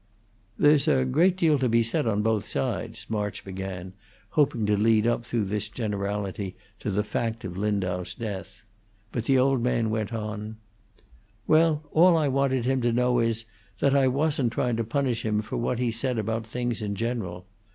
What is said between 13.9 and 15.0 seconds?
I wasn't trying to